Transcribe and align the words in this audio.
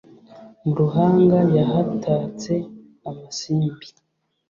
mu 0.61 0.71
ruhanga 0.79 1.37
yahatatse 1.55 2.53
amasimbi 3.09 3.87